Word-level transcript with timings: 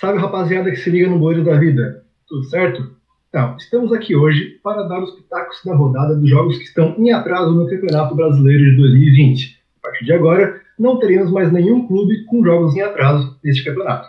Salve 0.00 0.20
rapaziada 0.20 0.70
que 0.70 0.76
se 0.76 0.90
liga 0.90 1.08
no 1.08 1.18
Boiro 1.18 1.42
da 1.42 1.58
Vida. 1.58 2.04
Tudo 2.28 2.44
certo? 2.44 2.88
Então, 3.28 3.56
estamos 3.56 3.92
aqui 3.92 4.14
hoje 4.14 4.56
para 4.62 4.84
dar 4.84 5.02
os 5.02 5.10
pitacos 5.10 5.60
da 5.64 5.74
rodada 5.74 6.14
dos 6.14 6.30
jogos 6.30 6.56
que 6.56 6.62
estão 6.62 6.94
em 6.96 7.10
atraso 7.10 7.52
no 7.52 7.68
Campeonato 7.68 8.14
Brasileiro 8.14 8.70
de 8.70 8.76
2020. 8.76 9.58
A 9.78 9.88
partir 9.88 10.04
de 10.04 10.12
agora, 10.12 10.60
não 10.78 11.00
teremos 11.00 11.32
mais 11.32 11.50
nenhum 11.50 11.84
clube 11.88 12.24
com 12.26 12.44
jogos 12.44 12.76
em 12.76 12.80
atraso 12.80 13.36
neste 13.42 13.64
campeonato. 13.64 14.08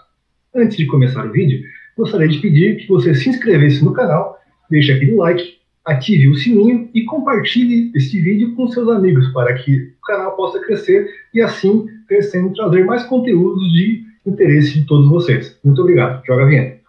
Antes 0.55 0.77
de 0.77 0.85
começar 0.85 1.25
o 1.25 1.31
vídeo, 1.31 1.63
gostaria 1.97 2.27
de 2.27 2.37
pedir 2.37 2.77
que 2.77 2.87
você 2.87 3.15
se 3.15 3.27
inscrevesse 3.27 3.83
no 3.83 3.91
canal, 3.91 4.37
deixe 4.69 4.91
aquele 4.91 5.15
like, 5.15 5.57
ative 5.85 6.29
o 6.29 6.35
sininho 6.35 6.87
e 6.93 7.03
compartilhe 7.05 7.91
este 7.95 8.21
vídeo 8.21 8.53
com 8.53 8.67
seus 8.67 8.87
amigos 8.89 9.27
para 9.29 9.55
que 9.55 9.75
o 9.75 10.05
canal 10.05 10.35
possa 10.35 10.59
crescer 10.59 11.09
e 11.33 11.41
assim 11.41 11.87
crescendo 12.07 12.53
trazer 12.53 12.85
mais 12.85 13.03
conteúdos 13.05 13.71
de 13.73 14.07
interesse 14.25 14.79
de 14.79 14.85
todos 14.85 15.09
vocês. 15.09 15.59
Muito 15.63 15.81
obrigado. 15.81 16.25
Joga 16.25 16.43
a 16.43 16.45
vinheta. 16.45 16.79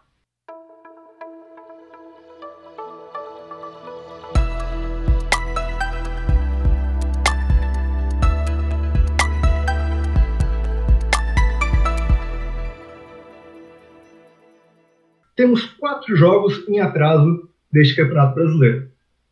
temos 15.40 15.64
quatro 15.64 16.14
jogos 16.14 16.68
em 16.68 16.80
atraso 16.80 17.48
deste 17.72 17.96
Campeonato 17.96 18.34
Brasileiro. 18.34 18.88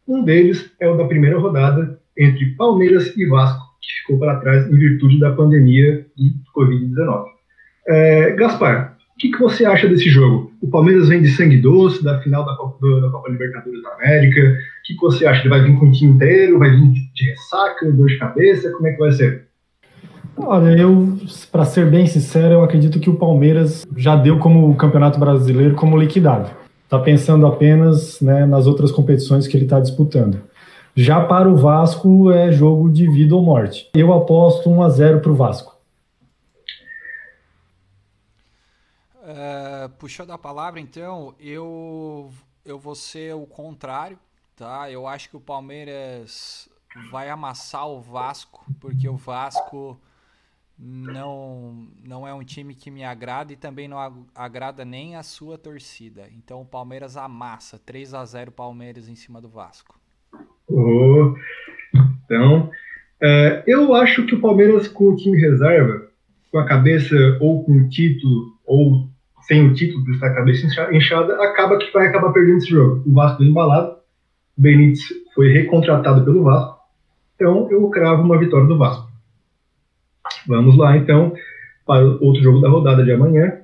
Um 0.06 0.24
deles 0.24 0.72
é 0.80 0.88
o 0.88 0.96
da 0.96 1.04
primeira 1.04 1.38
rodada 1.38 2.00
entre 2.16 2.56
Palmeiras 2.56 3.14
e 3.14 3.26
Vasco, 3.26 3.62
que 3.78 3.92
ficou 4.00 4.18
para 4.18 4.40
trás 4.40 4.66
em 4.66 4.74
virtude 4.74 5.18
da 5.18 5.32
pandemia 5.32 6.06
de 6.16 6.32
Covid-19. 6.56 7.37
É, 7.88 8.32
Gaspar, 8.32 8.96
o 9.14 9.18
que, 9.18 9.30
que, 9.30 9.38
você 9.38 9.64
acha 9.64 9.88
desse 9.88 10.10
jogo? 10.10 10.52
O 10.60 10.68
Palmeiras 10.68 11.08
vem 11.08 11.22
de 11.22 11.28
sangue 11.28 11.56
doce 11.56 12.04
da 12.04 12.20
final 12.20 12.44
da 12.44 12.54
Copa, 12.54 13.00
da 13.00 13.08
Copa 13.08 13.30
Libertadores 13.30 13.82
da 13.82 13.94
América. 13.94 14.40
O 14.40 14.86
que, 14.86 14.94
que, 14.94 15.00
você 15.00 15.26
acha? 15.26 15.40
Ele 15.40 15.48
vai 15.48 15.62
vir 15.62 15.76
com 15.78 15.86
o 15.86 15.92
time 15.92 16.12
inteiro? 16.12 16.58
Vai 16.58 16.70
vir 16.70 16.92
de 17.14 17.30
ressaca, 17.30 17.90
dor 17.90 18.06
de 18.06 18.18
cabeça? 18.18 18.70
Como 18.72 18.86
é 18.86 18.92
que 18.92 18.98
vai 18.98 19.12
ser? 19.12 19.48
Olha, 20.36 20.78
eu, 20.78 21.18
para 21.50 21.64
ser 21.64 21.86
bem 21.86 22.06
sincero, 22.06 22.54
eu 22.54 22.62
acredito 22.62 23.00
que 23.00 23.10
o 23.10 23.16
Palmeiras 23.16 23.84
já 23.96 24.14
deu 24.14 24.38
como 24.38 24.70
o 24.70 24.76
Campeonato 24.76 25.18
Brasileiro 25.18 25.74
como 25.74 25.98
liquidado. 25.98 26.50
Está 26.84 26.98
pensando 26.98 27.46
apenas 27.46 28.20
né, 28.20 28.46
nas 28.46 28.66
outras 28.66 28.92
competições 28.92 29.48
que 29.48 29.56
ele 29.56 29.64
está 29.64 29.80
disputando. 29.80 30.40
Já 30.94 31.20
para 31.20 31.48
o 31.48 31.56
Vasco 31.56 32.30
é 32.30 32.52
jogo 32.52 32.90
de 32.90 33.10
vida 33.10 33.34
ou 33.34 33.42
morte. 33.42 33.88
Eu 33.94 34.12
aposto 34.12 34.70
1 34.70 34.82
a 34.82 34.88
0 34.90 35.20
para 35.20 35.32
o 35.32 35.34
Vasco. 35.34 35.77
Uh, 39.28 39.90
puxando 39.98 40.30
a 40.30 40.38
palavra, 40.38 40.80
então, 40.80 41.34
eu, 41.38 42.30
eu 42.64 42.78
vou 42.78 42.94
ser 42.94 43.34
o 43.34 43.44
contrário, 43.46 44.18
tá? 44.56 44.90
Eu 44.90 45.06
acho 45.06 45.28
que 45.28 45.36
o 45.36 45.40
Palmeiras 45.40 46.66
vai 47.10 47.28
amassar 47.28 47.86
o 47.86 48.00
Vasco, 48.00 48.64
porque 48.80 49.06
o 49.06 49.16
Vasco 49.16 50.00
não 50.78 51.88
não 52.02 52.26
é 52.26 52.32
um 52.32 52.42
time 52.42 52.74
que 52.74 52.90
me 52.90 53.04
agrada 53.04 53.52
e 53.52 53.56
também 53.56 53.86
não 53.86 53.98
agrada 54.34 54.82
nem 54.82 55.14
a 55.14 55.22
sua 55.22 55.58
torcida. 55.58 56.26
Então 56.34 56.62
o 56.62 56.64
Palmeiras 56.64 57.14
amassa 57.18 57.78
3 57.78 58.14
a 58.14 58.24
0 58.24 58.50
Palmeiras 58.50 59.10
em 59.10 59.14
cima 59.14 59.42
do 59.42 59.48
Vasco. 59.50 60.00
Oh, 60.66 61.34
então, 62.24 62.70
é, 63.20 63.62
eu 63.66 63.94
acho 63.94 64.24
que 64.24 64.34
o 64.34 64.40
Palmeiras 64.40 64.88
com 64.88 65.08
o 65.08 65.16
time 65.16 65.38
reserva, 65.38 66.08
com 66.50 66.58
a 66.58 66.66
cabeça 66.66 67.14
ou 67.42 67.62
com 67.62 67.72
o 67.72 67.88
título 67.90 68.56
ou 68.64 69.06
sem 69.48 69.66
o 69.66 69.74
título, 69.74 70.04
com 70.04 70.24
a 70.24 70.34
cabeça 70.34 70.66
inchada, 70.92 71.42
acaba 71.42 71.78
que 71.78 71.90
vai 71.92 72.06
acabar 72.06 72.32
perdendo 72.32 72.58
esse 72.58 72.68
jogo. 72.68 73.02
O 73.04 73.14
Vasco 73.14 73.42
embalado, 73.42 73.96
o 74.56 74.60
Benítez 74.60 75.02
foi 75.34 75.50
recontratado 75.50 76.22
pelo 76.22 76.44
Vasco, 76.44 76.78
então 77.34 77.66
eu 77.70 77.88
cravo 77.88 78.22
uma 78.22 78.38
vitória 78.38 78.66
do 78.66 78.76
Vasco. 78.76 79.08
Vamos 80.46 80.76
lá, 80.76 80.96
então, 80.96 81.32
para 81.86 82.04
outro 82.04 82.42
jogo 82.42 82.60
da 82.60 82.68
rodada 82.68 83.02
de 83.02 83.10
amanhã. 83.10 83.54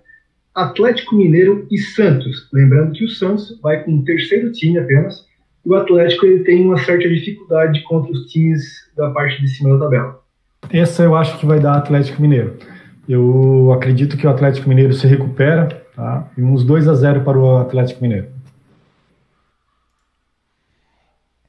Atlético 0.54 1.16
Mineiro 1.16 1.66
e 1.70 1.76
Santos. 1.78 2.48
Lembrando 2.52 2.92
que 2.92 3.04
o 3.04 3.08
Santos 3.08 3.58
vai 3.60 3.82
com 3.82 3.98
o 3.98 4.04
terceiro 4.04 4.52
time 4.52 4.78
apenas. 4.78 5.26
E 5.66 5.68
o 5.68 5.74
Atlético 5.74 6.24
ele 6.24 6.44
tem 6.44 6.64
uma 6.64 6.78
certa 6.78 7.08
dificuldade 7.08 7.82
contra 7.82 8.12
os 8.12 8.26
times 8.30 8.62
da 8.96 9.10
parte 9.10 9.40
de 9.42 9.48
cima 9.48 9.76
da 9.76 9.84
tabela. 9.84 10.20
Essa 10.70 11.02
eu 11.02 11.14
acho 11.14 11.38
que 11.38 11.44
vai 11.44 11.58
dar 11.58 11.76
Atlético 11.76 12.22
Mineiro. 12.22 12.56
Eu 13.08 13.72
acredito 13.72 14.16
que 14.16 14.26
o 14.26 14.30
Atlético 14.30 14.68
Mineiro 14.68 14.94
se 14.94 15.06
recupera, 15.06 15.68
tá? 15.94 16.30
E 16.36 16.42
uns 16.42 16.64
2 16.64 16.88
a 16.88 16.94
0 16.94 17.22
para 17.22 17.38
o 17.38 17.58
Atlético 17.58 18.02
Mineiro. 18.02 18.32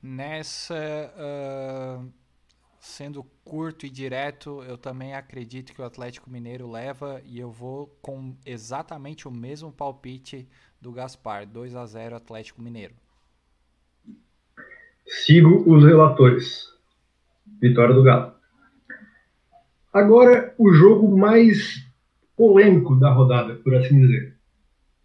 Nessa, 0.01 0.75
uh, 1.15 2.07
sendo 2.79 3.25
curto 3.43 3.85
e 3.85 3.89
direto, 3.89 4.63
eu 4.67 4.77
também 4.77 5.15
acredito 5.15 5.73
que 5.73 5.81
o 5.81 5.85
Atlético 5.85 6.29
Mineiro 6.29 6.69
leva 6.69 7.21
e 7.25 7.39
eu 7.39 7.49
vou 7.49 7.87
com 8.01 8.35
exatamente 8.45 9.27
o 9.27 9.31
mesmo 9.31 9.71
palpite 9.71 10.47
do 10.79 10.91
Gaspar, 10.91 11.47
2 11.47 11.75
a 11.75 11.85
0 11.85 12.15
Atlético 12.15 12.61
Mineiro. 12.61 12.93
Sigo 15.07 15.63
os 15.65 15.83
relatores. 15.83 16.67
Vitória 17.61 17.95
do 17.95 18.03
Galo. 18.03 18.35
Agora, 19.95 20.53
o 20.57 20.73
jogo 20.73 21.17
mais 21.17 21.81
polêmico 22.35 22.97
da 22.97 23.13
rodada, 23.13 23.55
por 23.63 23.73
assim 23.75 24.01
dizer. 24.01 24.33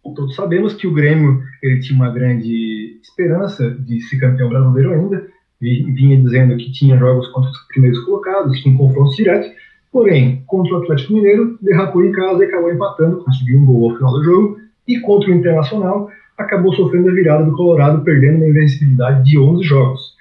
Todos 0.03 0.35
sabemos 0.35 0.73
que 0.73 0.85
o 0.85 0.93
Grêmio 0.93 1.41
ele 1.63 1.79
tinha 1.79 1.95
uma 1.95 2.11
grande 2.11 2.99
esperança 3.01 3.71
de 3.71 4.01
ser 4.01 4.19
campeão 4.19 4.49
brasileiro 4.49 4.91
ainda, 4.91 5.25
vinha 5.61 6.21
dizendo 6.21 6.57
que 6.57 6.73
tinha 6.73 6.97
jogos 6.97 7.29
contra 7.29 7.49
os 7.49 7.67
primeiros 7.69 8.03
colocados, 8.03 8.59
tinha 8.59 8.77
confrontos 8.77 9.15
diretos, 9.15 9.49
porém, 9.93 10.43
contra 10.45 10.73
o 10.73 10.83
Atlético 10.83 11.13
Mineiro, 11.13 11.57
derrapou 11.61 12.03
em 12.03 12.11
casa 12.11 12.43
e 12.43 12.47
acabou 12.49 12.73
empatando, 12.73 13.23
conseguiu 13.23 13.59
um 13.59 13.65
gol 13.65 13.91
ao 13.91 13.95
final 13.95 14.11
do 14.11 14.23
jogo, 14.25 14.59
e 14.85 14.99
contra 14.99 15.31
o 15.31 15.33
Internacional, 15.33 16.09
acabou 16.37 16.73
sofrendo 16.73 17.09
a 17.09 17.13
virada 17.13 17.45
do 17.45 17.55
Colorado, 17.55 18.03
perdendo 18.03 18.39
uma 18.39 18.47
invencibilidade 18.49 19.23
de 19.23 19.39
11 19.39 19.63
jogos. 19.63 20.17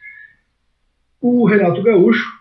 O 1.21 1.45
Renato 1.45 1.83
Gaúcho, 1.83 2.40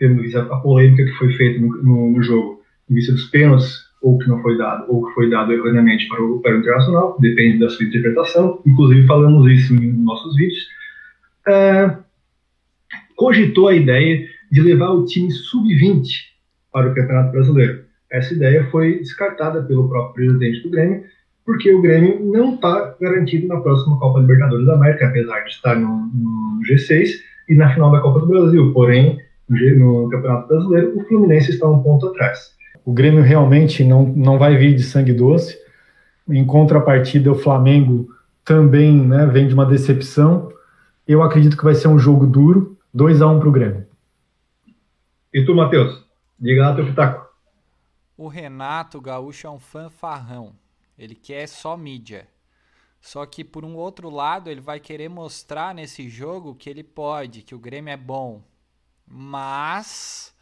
tendo 0.00 0.22
a 0.38 0.56
polêmica 0.56 1.04
que 1.04 1.12
foi 1.12 1.32
feita 1.34 1.60
no, 1.60 1.82
no, 1.82 2.10
no 2.10 2.22
jogo, 2.22 2.62
em 2.90 2.94
vista 2.94 3.12
dos 3.12 3.26
pênaltis, 3.26 3.88
ou 4.02 4.18
que 4.18 4.28
não 4.28 4.40
foi 4.42 4.56
dado, 4.56 4.86
ou 4.88 5.06
que 5.06 5.14
foi 5.14 5.30
dado 5.30 5.52
erroneamente 5.52 6.08
para 6.08 6.22
o, 6.24 6.40
para 6.40 6.56
o 6.56 6.58
Internacional, 6.58 7.16
depende 7.20 7.58
da 7.58 7.68
sua 7.68 7.86
interpretação, 7.86 8.60
inclusive 8.66 9.06
falamos 9.06 9.48
isso 9.52 9.74
em 9.74 9.92
nossos 9.92 10.34
vídeos, 10.34 10.66
é, 11.46 11.96
cogitou 13.14 13.68
a 13.68 13.76
ideia 13.76 14.26
de 14.50 14.60
levar 14.62 14.90
o 14.90 15.04
time 15.04 15.30
sub-20 15.30 16.02
para 16.72 16.90
o 16.90 16.94
Campeonato 16.94 17.32
Brasileiro. 17.32 17.84
Essa 18.10 18.34
ideia 18.34 18.66
foi 18.70 18.98
descartada 18.98 19.62
pelo 19.62 19.88
próprio 19.88 20.26
presidente 20.26 20.62
do 20.62 20.70
Grêmio, 20.70 21.04
porque 21.44 21.72
o 21.72 21.82
Grêmio 21.82 22.20
não 22.24 22.54
está 22.54 22.96
garantido 23.00 23.46
na 23.48 23.60
próxima 23.60 23.98
Copa 23.98 24.20
Libertadores 24.20 24.66
da 24.66 24.74
América, 24.74 25.08
apesar 25.08 25.40
de 25.40 25.50
estar 25.50 25.74
no, 25.76 26.06
no, 26.06 26.60
G6 26.68 27.08
e 27.48 27.54
na 27.54 27.72
final 27.72 27.90
da 27.90 28.00
Copa 28.00 28.20
do 28.20 28.26
Brasil. 28.26 28.72
Porém, 28.72 29.18
no, 29.50 30.08
Campeonato 30.08 30.48
Brasileiro, 30.48 30.98
o 30.98 31.04
Fluminense 31.06 31.50
está 31.50 31.68
um 31.68 31.82
ponto 31.82 32.06
atrás. 32.06 32.54
O 32.84 32.92
Grêmio 32.92 33.22
realmente 33.22 33.82
não, 33.84 34.04
não 34.04 34.38
vai 34.38 34.56
vir 34.56 34.74
de 34.74 34.82
sangue 34.82 35.12
doce. 35.12 35.58
Em 36.28 36.44
contrapartida, 36.44 37.30
o 37.30 37.34
Flamengo 37.34 38.08
também 38.44 38.96
né, 38.96 39.26
vem 39.26 39.48
de 39.48 39.54
uma 39.54 39.66
decepção. 39.66 40.48
Eu 41.06 41.22
acredito 41.22 41.56
que 41.56 41.64
vai 41.64 41.74
ser 41.74 41.88
um 41.88 41.98
jogo 41.98 42.26
duro. 42.26 42.78
2 42.94 43.22
a 43.22 43.26
1 43.26 43.36
um 43.36 43.40
para 43.40 43.48
o 43.48 43.52
Grêmio. 43.52 43.86
E 45.32 45.44
tu, 45.44 45.54
Matheus? 45.54 46.04
Diga 46.38 46.62
lá 46.62 46.74
teu 46.74 46.86
pitaco. 46.86 47.28
O 48.16 48.28
Renato 48.28 49.00
Gaúcho 49.00 49.46
é 49.46 49.50
um 49.50 49.58
fanfarrão. 49.58 50.52
Ele 50.98 51.14
quer 51.14 51.46
só 51.46 51.76
mídia. 51.76 52.26
Só 53.00 53.24
que 53.24 53.42
por 53.42 53.64
um 53.64 53.76
outro 53.76 54.10
lado, 54.10 54.50
ele 54.50 54.60
vai 54.60 54.78
querer 54.78 55.08
mostrar 55.08 55.74
nesse 55.74 56.08
jogo 56.08 56.54
que 56.54 56.68
ele 56.68 56.82
pode, 56.82 57.42
que 57.42 57.54
o 57.54 57.58
Grêmio 57.58 57.92
é 57.92 57.96
bom. 57.96 58.42
Mas 59.12 60.32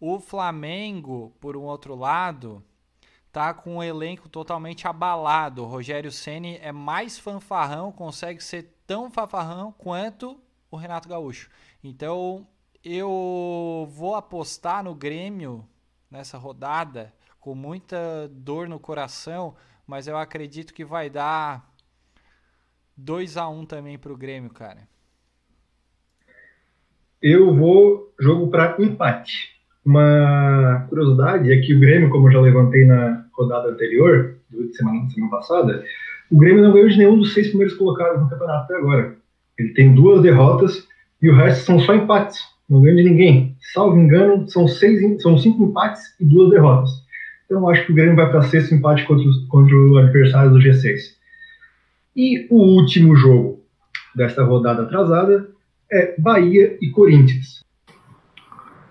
o 0.00 0.18
Flamengo, 0.18 1.34
por 1.38 1.58
um 1.58 1.64
outro 1.64 1.94
lado, 1.94 2.64
tá 3.30 3.52
com 3.52 3.76
um 3.76 3.82
elenco 3.82 4.30
totalmente 4.30 4.88
abalado. 4.88 5.62
O 5.62 5.66
Rogério 5.66 6.10
Ceni 6.10 6.56
é 6.62 6.72
mais 6.72 7.18
fanfarrão, 7.18 7.92
consegue 7.92 8.42
ser 8.42 8.74
tão 8.86 9.10
fanfarrão 9.10 9.72
quanto 9.76 10.40
o 10.70 10.76
Renato 10.76 11.06
Gaúcho. 11.06 11.50
Então, 11.82 12.46
eu 12.82 13.86
vou 13.90 14.14
apostar 14.14 14.82
no 14.82 14.94
Grêmio 14.94 15.68
nessa 16.10 16.38
rodada 16.38 17.14
com 17.38 17.54
muita 17.54 18.26
dor 18.28 18.66
no 18.66 18.80
coração, 18.80 19.54
mas 19.86 20.06
eu 20.06 20.16
acredito 20.16 20.72
que 20.72 20.82
vai 20.84 21.10
dar 21.10 21.74
2 22.96 23.36
a 23.36 23.48
1 23.48 23.60
um 23.60 23.66
também 23.66 23.98
pro 23.98 24.16
Grêmio, 24.16 24.50
cara. 24.50 24.88
Eu 27.26 27.54
vou 27.54 28.12
jogo 28.20 28.48
para 28.48 28.76
empate. 28.78 29.48
Uma 29.82 30.84
curiosidade 30.90 31.50
é 31.50 31.58
que 31.58 31.74
o 31.74 31.80
Grêmio, 31.80 32.10
como 32.10 32.28
eu 32.28 32.32
já 32.32 32.40
levantei 32.42 32.84
na, 32.84 33.24
rodada 33.32 33.70
anterior, 33.70 34.36
semana, 34.72 35.08
semana 35.08 35.30
passada, 35.30 35.82
o 36.30 36.36
Grêmio 36.36 36.62
não 36.62 36.74
ganhou 36.74 36.90
de 36.90 36.98
nenhum 36.98 37.16
dos 37.16 37.32
seis 37.32 37.48
primeiros 37.48 37.74
colocados 37.78 38.20
no 38.20 38.28
campeonato 38.28 38.64
até 38.64 38.76
agora. 38.76 39.16
Ele 39.58 39.70
tem 39.70 39.94
duas 39.94 40.20
derrotas 40.20 40.86
e 41.22 41.30
o 41.30 41.34
resto 41.34 41.64
são 41.64 41.78
só 41.80 41.94
empates. 41.94 42.40
Não 42.68 42.82
ganha 42.82 42.96
de 42.96 43.04
ninguém. 43.04 43.56
Salvo 43.72 43.98
engano, 43.98 44.46
são, 44.46 44.68
seis, 44.68 45.00
são 45.22 45.38
cinco 45.38 45.64
empates 45.64 46.02
e 46.20 46.26
duas 46.26 46.50
derrotas. 46.50 46.90
Então 47.46 47.66
acho 47.70 47.86
que 47.86 47.92
o 47.92 47.94
Grêmio 47.94 48.16
vai 48.16 48.30
para 48.30 48.42
sexto 48.42 48.74
empate 48.74 49.02
contra, 49.06 49.26
os, 49.26 49.48
contra 49.48 49.74
o 49.74 49.96
adversário 49.96 50.50
do 50.50 50.58
G6. 50.58 50.98
E 52.14 52.46
o 52.50 52.56
último 52.56 53.16
jogo 53.16 53.64
desta 54.14 54.44
rodada 54.44 54.82
atrasada 54.82 55.53
é 55.90 56.14
Bahia 56.18 56.76
e 56.80 56.90
Corinthians. 56.90 57.64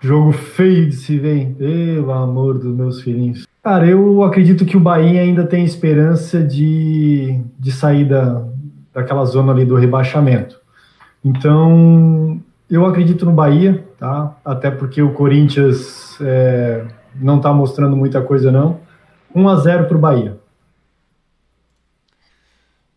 Jogo 0.00 0.32
feio 0.32 0.88
de 0.88 0.96
se 0.96 1.18
ver, 1.18 1.54
pelo 1.54 2.12
amor 2.12 2.58
dos 2.58 2.74
meus 2.74 3.00
filhinhos. 3.00 3.46
Cara, 3.62 3.86
eu 3.86 4.22
acredito 4.22 4.66
que 4.66 4.76
o 4.76 4.80
Bahia 4.80 5.22
ainda 5.22 5.46
tem 5.46 5.64
esperança 5.64 6.42
de, 6.42 7.40
de 7.58 7.72
sair 7.72 8.04
da, 8.04 8.44
daquela 8.92 9.24
zona 9.24 9.52
ali 9.52 9.64
do 9.64 9.74
rebaixamento. 9.74 10.60
Então, 11.24 12.38
eu 12.70 12.84
acredito 12.84 13.24
no 13.24 13.32
Bahia, 13.32 13.82
tá? 13.98 14.36
Até 14.44 14.70
porque 14.70 15.00
o 15.00 15.14
Corinthians 15.14 16.18
é, 16.20 16.84
não 17.18 17.38
está 17.38 17.52
mostrando 17.52 17.96
muita 17.96 18.20
coisa, 18.20 18.52
não. 18.52 18.80
1 19.34 19.48
a 19.48 19.56
0 19.56 19.86
para 19.86 19.96
o 19.96 20.00
Bahia. 20.00 20.36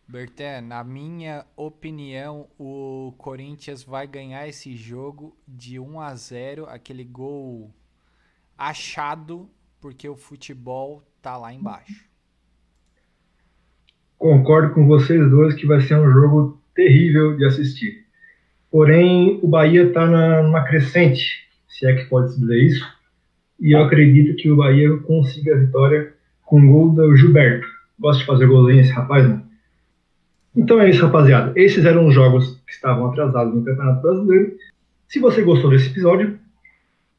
Berté, 0.10 0.62
na 0.62 0.86
minha 0.86 1.46
opinião, 1.58 2.48
o 2.58 3.14
Corinthians 3.18 3.84
vai 3.84 4.08
ganhar 4.08 4.48
esse 4.48 4.74
jogo 4.74 5.36
de 5.46 5.78
1 5.78 6.00
a 6.00 6.16
0, 6.16 6.66
aquele 6.66 7.04
gol 7.04 7.74
achado, 8.58 9.50
porque 9.82 10.08
o 10.08 10.16
futebol 10.16 11.04
tá 11.22 11.36
lá 11.36 11.54
embaixo. 11.54 12.08
Concordo 14.18 14.74
com 14.74 14.88
vocês 14.88 15.30
dois 15.30 15.54
que 15.56 15.68
vai 15.68 15.82
ser 15.82 15.96
um 15.96 16.10
jogo 16.10 16.58
terrível 16.74 17.36
de 17.36 17.44
assistir. 17.46 18.06
Porém, 18.72 19.42
o 19.44 19.48
Bahia 19.48 19.88
está 19.88 20.08
numa 20.42 20.64
crescente, 20.64 21.50
se 21.68 21.86
é 21.86 21.94
que 21.94 22.06
pode 22.06 22.32
se 22.32 22.40
dizer 22.40 22.64
isso, 22.64 22.98
e 23.60 23.74
eu 23.76 23.84
acredito 23.84 24.38
que 24.38 24.50
o 24.50 24.56
Bahia 24.56 24.96
consiga 25.00 25.54
a 25.54 25.60
vitória 25.60 26.14
com 26.44 26.62
o 26.62 26.68
gol 26.68 26.90
do 26.92 27.18
Gilberto. 27.18 27.68
Gosta 28.00 28.22
de 28.22 28.26
fazer 28.26 28.48
golzinho 28.48 28.80
esse 28.80 28.92
rapaz, 28.92 29.28
né? 29.28 29.44
Então 30.58 30.82
é 30.82 30.90
isso, 30.90 31.06
rapaziada. 31.06 31.54
Esses 31.56 31.86
eram 31.86 32.08
os 32.08 32.16
jogos 32.16 32.60
que 32.66 32.74
estavam 32.74 33.06
atrasados 33.06 33.54
no 33.54 33.64
Campeonato 33.64 34.02
Brasileiro. 34.02 34.58
Se 35.08 35.20
você 35.20 35.44
gostou 35.44 35.70
desse 35.70 35.90
episódio, 35.90 36.40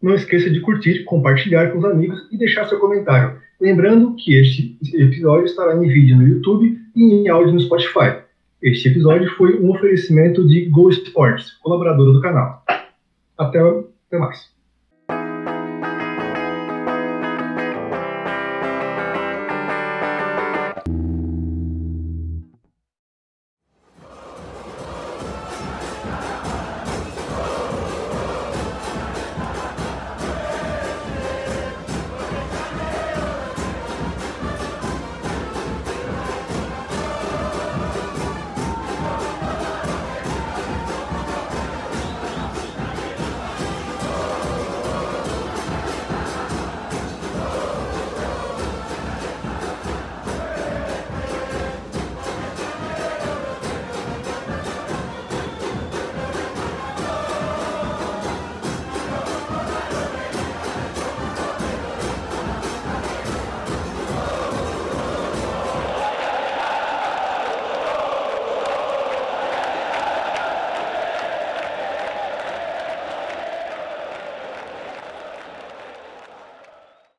não 0.02 0.14
esqueça 0.14 0.50
de 0.50 0.60
curtir, 0.60 1.04
compartilhar 1.04 1.70
com 1.70 1.78
os 1.78 1.84
amigos 1.84 2.28
e 2.32 2.36
deixar 2.36 2.66
seu 2.66 2.80
comentário. 2.80 3.38
Lembrando 3.60 4.16
que 4.16 4.34
este 4.34 4.76
episódio 4.94 5.46
estará 5.46 5.76
em 5.76 5.86
vídeo 5.86 6.16
no 6.16 6.26
YouTube 6.26 6.78
e 6.96 7.02
em 7.02 7.28
áudio 7.28 7.54
no 7.54 7.60
Spotify. 7.60 8.18
Este 8.60 8.88
episódio 8.88 9.30
foi 9.36 9.60
um 9.60 9.70
oferecimento 9.70 10.46
de 10.46 10.64
Go 10.66 10.90
Sports, 10.90 11.52
colaboradora 11.62 12.12
do 12.12 12.20
canal. 12.20 12.64
Até, 13.38 13.60
até 13.60 14.18
mais. 14.18 14.57